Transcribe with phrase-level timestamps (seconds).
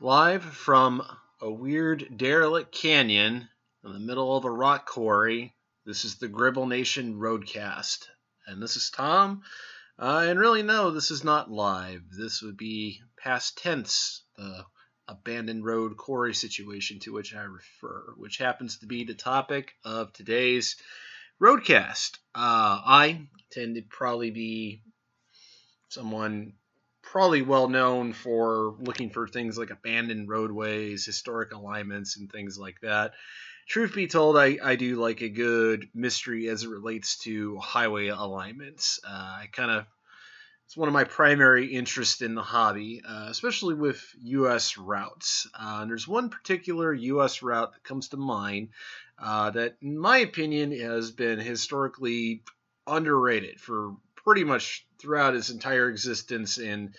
[0.00, 1.02] Live from
[1.40, 3.48] a weird derelict canyon
[3.82, 8.06] in the middle of a rock quarry, this is the Gribble Nation Roadcast.
[8.46, 9.42] And this is Tom.
[9.98, 12.02] Uh, and really, no, this is not live.
[12.16, 14.64] This would be past tense, the
[15.08, 20.12] abandoned road quarry situation to which I refer, which happens to be the topic of
[20.12, 20.76] today's
[21.42, 22.18] Roadcast.
[22.36, 24.80] Uh, I tend to probably be
[25.88, 26.52] someone
[27.10, 32.78] probably well known for looking for things like abandoned roadways, historic alignments, and things like
[32.82, 33.12] that.
[33.66, 38.08] Truth be told, I, I do like a good mystery as it relates to highway
[38.08, 39.00] alignments.
[39.06, 39.86] Uh, I kind of
[40.66, 44.76] it's one of my primary interests in the hobby, uh, especially with U.S.
[44.76, 45.48] routes.
[45.58, 47.42] Uh, and there's one particular U.S.
[47.42, 48.68] route that comes to mind
[49.18, 52.42] uh, that, in my opinion, has been historically
[52.86, 53.96] underrated for
[54.28, 56.94] pretty much throughout its entire existence and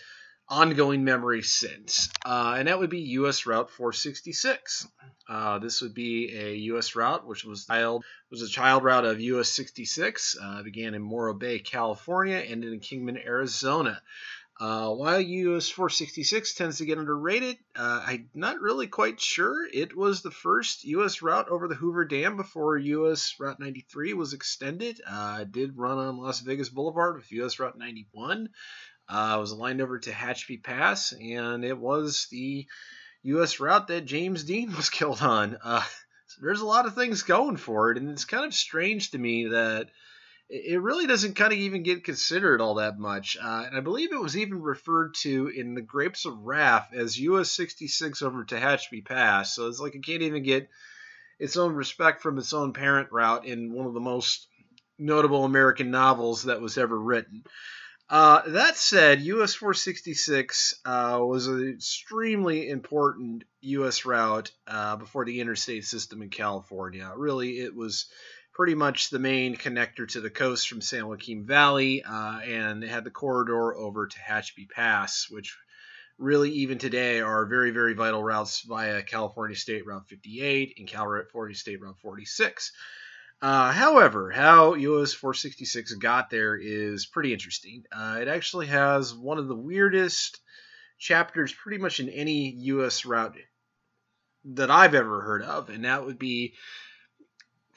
[0.47, 2.09] ongoing memory since.
[2.25, 3.45] Uh, and that would be U.S.
[3.45, 4.87] Route 466.
[5.29, 6.95] Uh, this would be a U.S.
[6.95, 9.51] route which was child was a child route of U.S.
[9.51, 10.37] 66.
[10.41, 14.01] Uh, began in Morro Bay, California, ended in Kingman, Arizona.
[14.59, 19.65] Uh, while US 466 tends to get underrated, uh, I'm not really quite sure.
[19.71, 24.33] It was the first US route over the Hoover Dam before US Route 93 was
[24.33, 24.99] extended.
[25.07, 28.49] Uh, it did run on Las Vegas Boulevard with US Route 91.
[29.07, 32.67] Uh, it was aligned over to Tehachapi Pass, and it was the
[33.23, 35.57] US route that James Dean was killed on.
[35.63, 35.83] Uh,
[36.27, 39.17] so there's a lot of things going for it, and it's kind of strange to
[39.17, 39.89] me that
[40.49, 43.37] it really doesn't kind of even get considered all that much.
[43.39, 47.19] Uh, and I believe it was even referred to in the Grapes of Wrath as
[47.19, 49.55] US 66 over Tehachapi Pass.
[49.55, 50.67] So it's like it can't even get
[51.37, 54.47] its own respect from its own parent route in one of the most
[54.97, 57.43] notable American novels that was ever written.
[58.09, 65.39] Uh, that said, US 466 uh, was an extremely important US route uh, before the
[65.39, 67.11] interstate system in California.
[67.15, 68.07] Really, it was
[68.53, 72.89] pretty much the main connector to the coast from San Joaquin Valley, uh, and it
[72.89, 75.57] had the corridor over to Tehachapi Pass, which
[76.17, 81.55] really even today are very, very vital routes via California State Route 58 and California
[81.55, 82.71] State Route 46.
[83.41, 87.83] Uh, however, how US 466 got there is pretty interesting.
[87.91, 90.41] Uh, it actually has one of the weirdest
[90.97, 93.37] chapters pretty much in any US route
[94.43, 96.55] that I've ever heard of, and that would be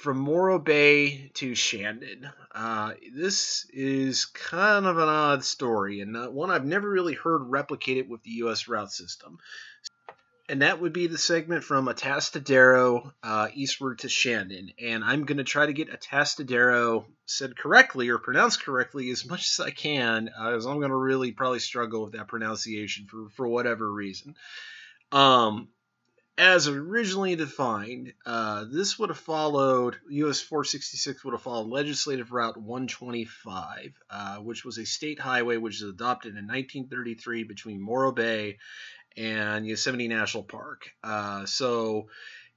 [0.03, 2.29] from Morro Bay to Shandon.
[2.53, 8.09] Uh, this is kind of an odd story, and one I've never really heard replicated
[8.09, 8.67] with the U.S.
[8.67, 9.39] route system.
[10.49, 14.73] And that would be the segment from Atascadero uh, eastward to Shandon.
[14.83, 19.49] And I'm going to try to get Atascadero said correctly or pronounced correctly as much
[19.53, 23.29] as I can, uh, as I'm going to really probably struggle with that pronunciation for,
[23.31, 24.35] for whatever reason.
[25.13, 25.69] Um,
[26.39, 32.57] as originally defined, uh, this would have followed US 466 would have followed Legislative Route
[32.57, 38.59] 125, uh, which was a state highway which was adopted in 1933 between Morro Bay
[39.17, 40.91] and Yosemite National Park.
[41.03, 42.09] Uh, so.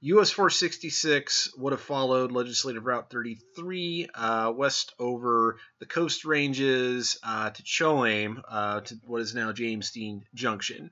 [0.02, 7.48] US 466 would have followed Legislative Route 33 uh, west over the Coast Ranges uh,
[7.48, 10.90] to Cholame, uh, to what is now James Dean Junction.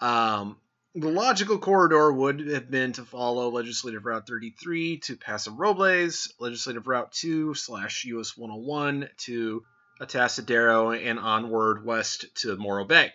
[0.00, 0.56] Um,
[0.94, 6.86] the logical corridor would have been to follow Legislative Route 33 to Paso Robles, Legislative
[6.88, 9.62] Route 2 slash US 101 to
[10.00, 13.12] Atascadero, and onward west to Morro Bay.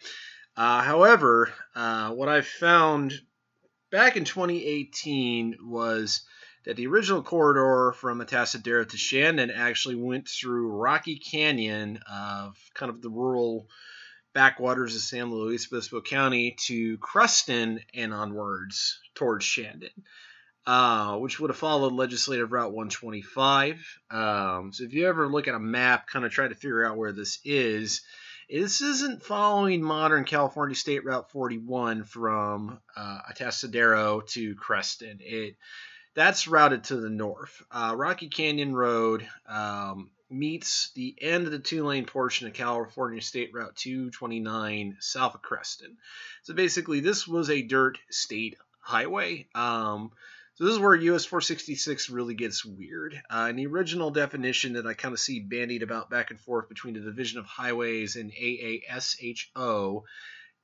[0.56, 3.14] Uh, however, uh, what I found
[3.92, 6.22] back in 2018 was
[6.64, 12.90] that the original corridor from Atascadero to Shandon actually went through Rocky Canyon, of kind
[12.90, 13.68] of the rural
[14.36, 19.90] backwaters of San Luis Obispo County to Creston and onwards towards Shandon,
[20.68, 24.00] uh, which would have followed Legislative Route 125.
[24.12, 26.98] Um, so if you ever look at a map, kind of try to figure out
[26.98, 28.02] where this is,
[28.50, 35.20] this isn't following modern California State Route 41 from uh, Atascadero to Creston.
[35.22, 35.56] It
[36.14, 37.62] that's routed to the north.
[37.70, 43.22] Uh, Rocky Canyon Road um, meets the end of the two lane portion of California
[43.22, 45.98] State Route 229 south of Creston.
[46.44, 49.48] So basically, this was a dirt state highway.
[49.56, 50.12] Um,
[50.56, 53.22] so this is where US 466 really gets weird.
[53.30, 56.70] Uh, in the original definition that I kind of see bandied about back and forth
[56.70, 60.04] between the Division of Highways and AASHO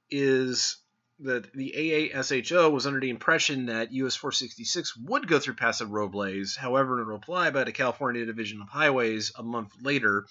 [0.09, 0.77] is
[1.23, 6.55] that the AASHO was under the impression that US 466 would go through Paso Robles.
[6.55, 10.25] However, in a reply by the California Division of Highways a month later,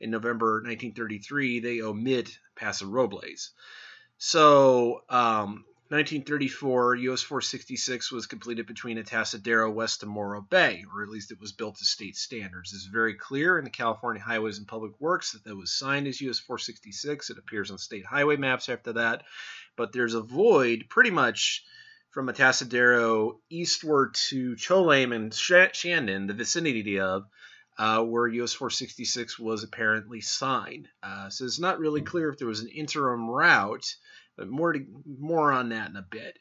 [0.00, 3.50] in November 1933, they omit Paso Robles.
[4.18, 11.08] So, um, 1934, US 466 was completed between Atascadero west to Morro Bay, or at
[11.08, 12.72] least it was built to state standards.
[12.72, 16.20] It's very clear in the California Highways and Public Works that that was signed as
[16.22, 17.30] US 466.
[17.30, 19.22] It appears on state highway maps after that,
[19.76, 21.64] but there's a void pretty much
[22.10, 27.26] from Atascadero eastward to Cholame and Shandon, the vicinity of,
[27.78, 30.88] uh, where US 466 was apparently signed.
[31.00, 33.94] Uh, so it's not really clear if there was an interim route
[34.36, 36.38] but more to, more on that in a bit.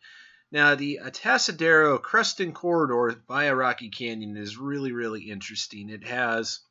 [0.52, 5.90] Now, the Atascadero Creston Corridor via Rocky Canyon is really, really interesting.
[5.90, 6.62] It has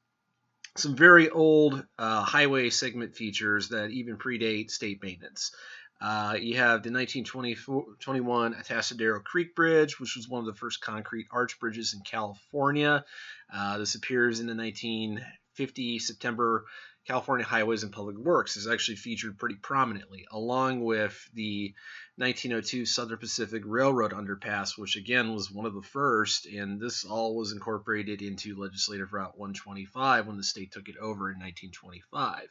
[0.77, 5.55] some very old uh, highway segment features that even predate state maintenance.
[6.01, 11.27] Uh, you have the 1921 Atascadero Creek Bridge, which was one of the first concrete
[11.31, 13.05] arch bridges in California.
[13.53, 16.65] Uh, this appears in the 1950 September
[17.07, 21.75] California Highways and Public Works is actually featured pretty prominently, along with the
[22.17, 27.37] 1902 Southern Pacific Railroad underpass, which again was one of the first, and this all
[27.37, 32.49] was incorporated into Legislative Route 125 when the state took it over in 1925.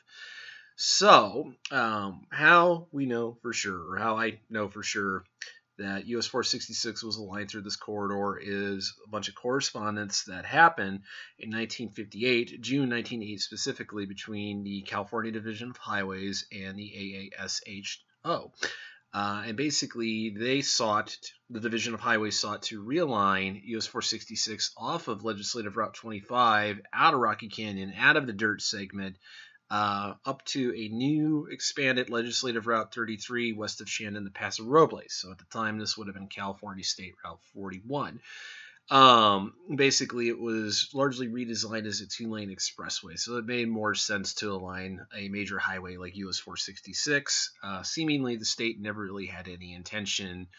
[0.76, 5.24] So, um, how we know for sure, or how I know for sure
[5.78, 11.02] that US 466 was aligned through this corridor is a bunch of correspondence that happened
[11.40, 18.52] in 1958, June 1908 specifically, between the California Division of Highways and the AASHO.
[19.16, 21.16] Uh, and basically, they sought,
[21.50, 27.14] the Division of Highways sought to realign US 466 off of Legislative Route 25 out
[27.14, 29.18] of Rocky Canyon, out of the dirt segment,
[29.74, 35.14] uh, up to a new expanded legislative Route 33 west of Shandon to Paso Robles.
[35.14, 38.20] So at the time, this would have been California State Route 41.
[38.92, 43.96] Um, basically, it was largely redesigned as a two lane expressway, so it made more
[43.96, 47.54] sense to align a major highway like US 466.
[47.64, 50.50] Uh, seemingly, the state never really had any intention,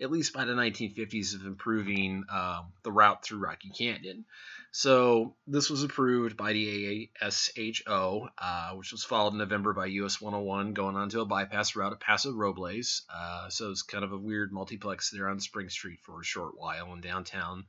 [0.00, 4.24] at least by the 1950s, of improving uh, the route through Rocky Canyon.
[4.74, 10.18] So this was approved by the AASHO, uh, which was followed in November by US
[10.18, 13.02] 101, going on to a bypass route at Paso Robles.
[13.14, 16.54] Uh, so it's kind of a weird multiplex there on Spring Street for a short
[16.56, 17.66] while in downtown.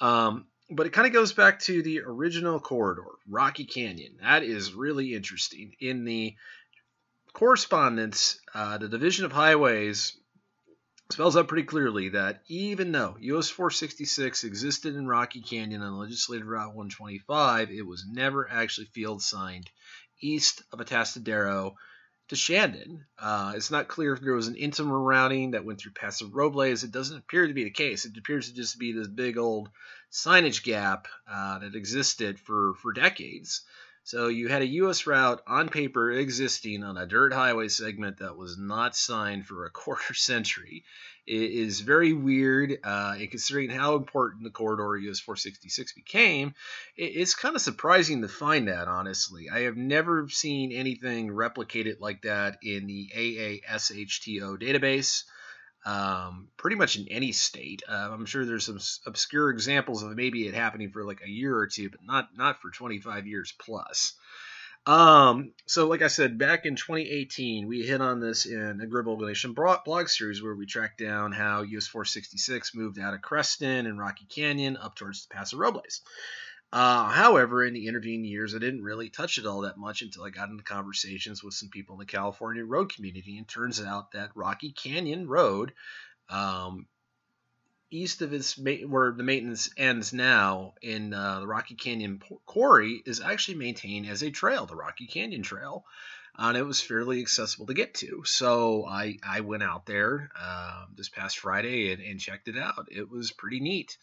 [0.00, 4.16] Um, but it kind of goes back to the original corridor, Rocky Canyon.
[4.22, 5.74] That is really interesting.
[5.80, 6.34] In the
[7.34, 10.16] correspondence, uh, the Division of Highways
[11.12, 16.46] spells out pretty clearly that even though US 466 existed in Rocky Canyon on Legislative
[16.46, 19.70] Route 125, it was never actually field signed
[20.20, 21.74] east of Atascadero
[22.28, 23.04] to Shandon.
[23.18, 26.82] Uh, it's not clear if there was an interim routing that went through Paso Robles.
[26.82, 28.06] It doesn't appear to be the case.
[28.06, 29.68] It appears to just be this big old
[30.10, 33.62] signage gap uh, that existed for, for decades.
[34.04, 35.06] So you had a U.S.
[35.06, 39.70] route on paper existing on a dirt highway segment that was not signed for a
[39.82, 40.84] quarter century.
[41.24, 46.54] It is very weird, uh, and considering how important the corridor US 466 became,
[46.96, 49.48] it's kind of surprising to find that, honestly.
[49.48, 55.22] I have never seen anything replicated like that in the AASHTO database
[55.84, 57.82] um, pretty much in any state.
[57.88, 61.56] Uh, I'm sure there's some obscure examples of maybe it happening for like a year
[61.56, 64.14] or two, but not not for 25 years plus.
[64.84, 69.20] Um, so like I said, back in 2018, we hit on this in a Gribble
[69.20, 73.98] Nation blog series where we tracked down how US 466 moved out of Creston and
[73.98, 76.02] Rocky Canyon up towards the Paso Robles.
[76.72, 80.24] Uh, however, in the intervening years, I didn't really touch it all that much until
[80.24, 83.36] I got into conversations with some people in the California road community.
[83.36, 85.74] And turns out that Rocky Canyon Road,
[86.30, 86.86] um,
[87.90, 93.20] east of its where the maintenance ends now in uh, the Rocky Canyon Quarry, is
[93.20, 95.84] actually maintained as a trail, the Rocky Canyon Trail.
[96.38, 98.24] Uh, and it was fairly accessible to get to.
[98.24, 102.88] So I, I went out there uh, this past Friday and, and checked it out.
[102.90, 103.98] It was pretty neat.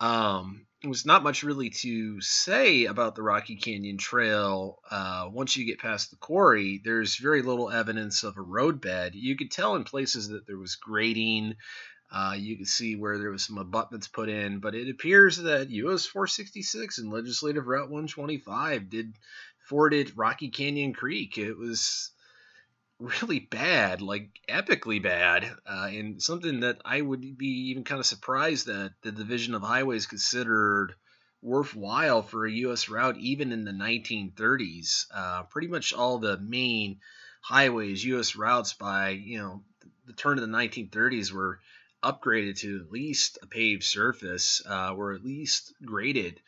[0.00, 4.78] Um, was not much really to say about the Rocky Canyon Trail.
[4.90, 9.14] Uh, once you get past the quarry, there's very little evidence of a roadbed.
[9.14, 11.56] You could tell in places that there was grading.
[12.10, 15.70] Uh, you could see where there was some abutments put in, but it appears that
[15.70, 19.14] US 466 and Legislative Route 125 did
[19.68, 21.38] forded Rocky Canyon Creek.
[21.38, 22.10] It was
[23.04, 28.06] really bad, like epically bad, uh, and something that I would be even kind of
[28.06, 30.94] surprised that the Division of Highways considered
[31.42, 32.88] worthwhile for a U.S.
[32.88, 35.06] route even in the 1930s.
[35.12, 37.00] Uh, pretty much all the main
[37.42, 38.36] highways, U.S.
[38.36, 39.62] routes by you know
[40.06, 41.60] the turn of the 1930s were
[42.02, 46.40] upgraded to at least a paved surface, uh, were at least graded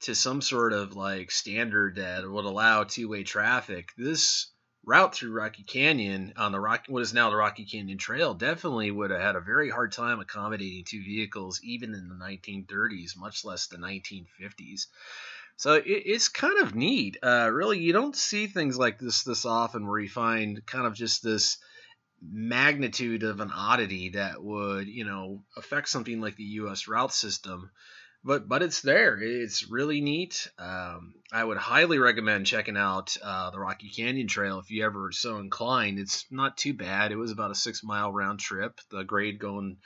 [0.00, 3.90] to some sort of like standard that would allow two-way traffic.
[3.96, 4.48] This
[4.86, 8.90] route through Rocky Canyon on the Rocky, what is now the Rocky Canyon Trail, definitely
[8.90, 13.44] would have had a very hard time accommodating two vehicles, even in the 1930s, much
[13.44, 14.86] less the 1950s.
[15.56, 17.16] So it, it's kind of neat.
[17.20, 20.94] Uh, really, you don't see things like this this often, where you find kind of
[20.94, 21.58] just this
[22.22, 26.86] magnitude of an oddity that would, you know, affect something like the U.S.
[26.86, 27.70] route system
[28.26, 29.16] but but it's there.
[29.22, 30.50] It's really neat.
[30.58, 35.12] Um, I would highly recommend checking out uh, the Rocky Canyon Trail if you ever
[35.12, 36.00] so inclined.
[36.00, 37.12] It's not too bad.
[37.12, 38.80] It was about a six mile round trip.
[38.90, 39.76] The grade going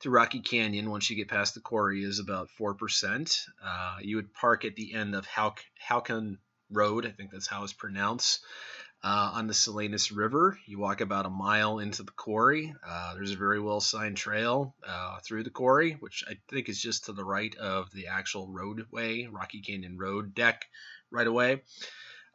[0.00, 3.44] to Rocky Canyon once you get past the quarry is about four percent.
[3.62, 6.38] Uh, you would park at the end of Halcon
[6.70, 7.04] Road.
[7.04, 8.40] I think that's how it's pronounced
[9.02, 10.58] uh, on the Salinas River.
[10.66, 12.74] You walk about a mile into the quarry.
[12.86, 16.80] Uh, there's a very well signed trail uh, through the quarry, which I think is
[16.80, 20.66] just to the right of the actual roadway, Rocky Canyon Road deck,
[21.10, 21.62] right away.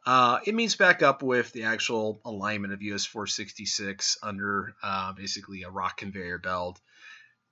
[0.04, 5.62] Uh, it meets back up with the actual alignment of US 466 under uh, basically
[5.62, 6.80] a rock conveyor belt.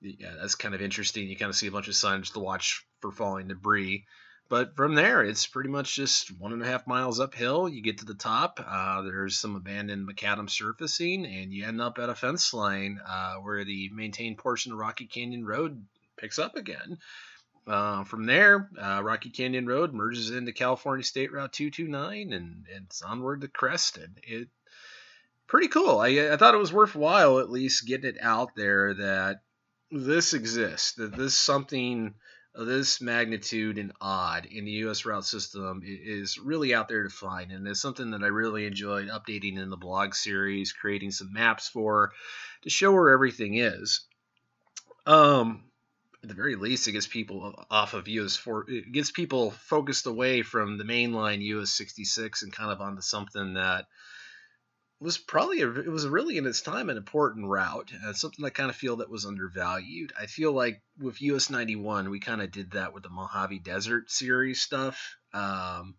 [0.01, 1.27] Yeah, that's kind of interesting.
[1.27, 4.05] You kind of see a bunch of signs to watch for falling debris.
[4.47, 7.67] But from there, it's pretty much just one and a half miles uphill.
[7.67, 8.59] You get to the top.
[8.65, 13.35] Uh, there's some abandoned macadam surfacing, and you end up at a fence line uh,
[13.35, 15.83] where the maintained portion of Rocky Canyon Road
[16.17, 16.99] picks up again.
[17.65, 23.01] Uh, from there, uh, Rocky Canyon Road merges into California State Route 229, and, it's
[23.01, 24.15] onward to Creston.
[24.21, 24.49] It
[25.47, 25.97] pretty cool.
[25.97, 29.41] I, I thought it was worthwhile at least getting it out there that
[29.89, 32.13] this exists, that this something
[32.55, 35.05] of this magnitude and odd in the U.S.
[35.05, 39.09] route system is really out there to find, and it's something that I really enjoyed
[39.09, 42.13] updating in the blog series, creating some maps for
[42.63, 44.01] to show where everything is.
[45.05, 45.65] Um,
[46.23, 48.65] at the very least, it gets people off of US four.
[48.69, 53.55] It gets people focused away from the mainline US 66 and kind of onto something
[53.55, 53.85] that
[54.99, 58.49] was probably a, it was really in its time an important route uh, something I
[58.49, 60.13] kind of feel that was undervalued.
[60.19, 64.09] I feel like with US 91 we kind of did that with the Mojave Desert
[64.09, 65.95] series stuff, um,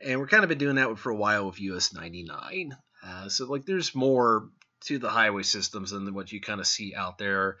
[0.00, 2.76] and we're kind of been doing that for a while with US 99.
[3.04, 4.48] Uh, so like there's more
[4.84, 7.58] to the highway systems than what you kind of see out there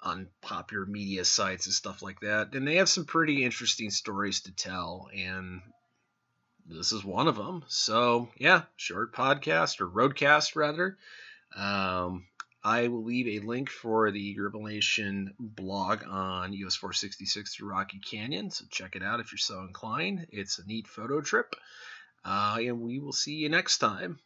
[0.00, 2.54] on popular media sites and stuff like that.
[2.54, 5.62] And they have some pretty interesting stories to tell and
[6.66, 7.64] this is one of them.
[7.68, 10.96] So yeah, short podcast or roadcast rather.
[11.56, 12.26] Um,
[12.64, 14.66] I will leave a link for the Gribble
[15.38, 18.50] blog on US 466 through Rocky Canyon.
[18.50, 20.26] So check it out if you're so inclined.
[20.30, 21.54] It's a neat photo trip.
[22.24, 24.18] Uh, and we will see you next time.